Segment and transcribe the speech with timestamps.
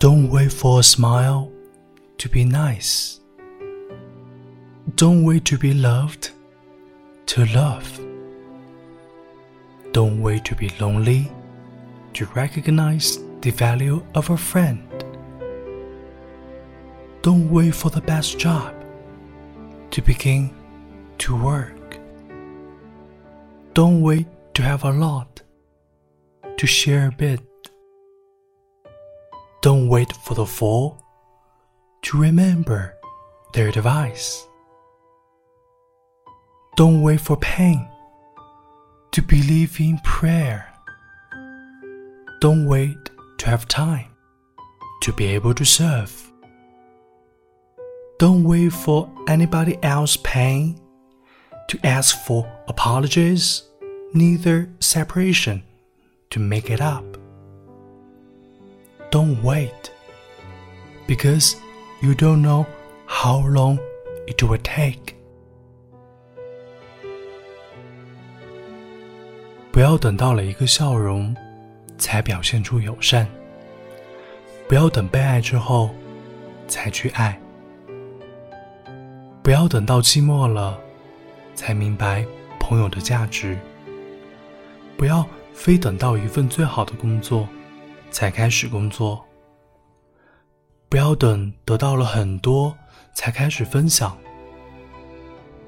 [0.00, 1.52] Don't wait for a smile
[2.18, 3.20] to be nice.
[4.96, 6.30] Don't wait to be loved
[7.26, 8.00] to love.
[9.92, 11.32] Don't wait to be lonely
[12.14, 14.82] to recognize the value of a friend.
[17.22, 18.74] Don't wait for the best job
[19.90, 20.50] to begin
[21.18, 21.98] to work.
[23.72, 25.40] Don't wait to have a lot
[26.56, 27.40] to share a bit.
[29.64, 31.02] Don't wait for the fall
[32.02, 32.94] to remember
[33.54, 34.46] their advice.
[36.76, 37.88] Don't wait for pain
[39.12, 40.70] to believe in prayer.
[42.42, 43.08] Don't wait
[43.38, 44.10] to have time
[45.00, 46.30] to be able to serve.
[48.18, 50.78] Don't wait for anybody else's pain
[51.68, 53.62] to ask for apologies,
[54.12, 55.62] neither separation
[56.28, 57.23] to make it up.
[59.10, 59.90] Don't wait
[61.06, 61.54] because
[62.02, 62.66] you don't know
[63.06, 63.78] how long
[64.26, 65.14] it will take.
[69.70, 71.34] 不要等到了一个笑容，
[71.98, 73.26] 才表现出友善；
[74.68, 75.90] 不要等被爱之后，
[76.68, 77.34] 才去爱；
[79.42, 80.78] 不要等到寂寞了，
[81.54, 82.24] 才明白
[82.60, 83.56] 朋友的价值；
[84.96, 87.48] 不要非等到一份最好的工作，
[88.14, 89.18] 才开始工作；
[90.88, 92.72] 不要等得到了很多，
[93.12, 94.12] 才开始分享；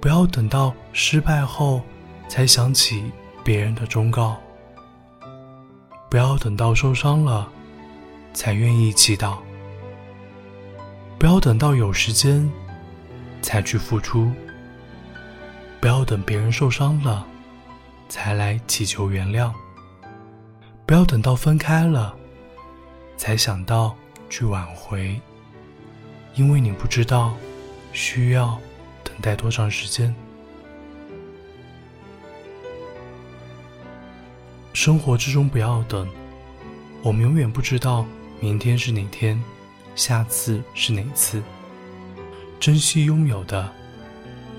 [0.01, 1.83] 不要等到失败后，
[2.29, 3.11] 才想起。
[3.43, 4.37] 别人的忠告，
[6.11, 7.49] 不要等到受伤了
[8.33, 9.39] 才愿意祈祷；
[11.17, 12.49] 不要等到有时间
[13.43, 14.29] 才去付出；
[15.81, 17.25] 不要等别人受伤了
[18.09, 19.53] 才来祈求原谅；
[20.85, 22.13] 不要等到分开了
[23.17, 23.97] 才想到
[24.29, 25.21] 去挽回，
[26.35, 27.35] 因为你不知道
[27.93, 28.59] 需要
[29.03, 30.15] 等待多长时间。
[34.73, 36.07] 生活之中不要等，
[37.03, 38.07] 我们永远不知道
[38.41, 39.43] 明天是哪天，
[39.95, 41.43] 下次是哪次。
[42.61, 43.73] 珍惜拥有的，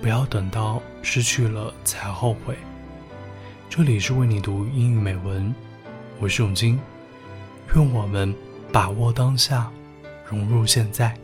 [0.02, 2.58] 不要等到失去了才后悔。
[3.70, 5.54] 这里是为你读英语美文，
[6.20, 6.80] 我是永金，
[7.76, 8.34] 愿我们
[8.72, 9.72] 把握当下，
[10.30, 11.16] 融入现在。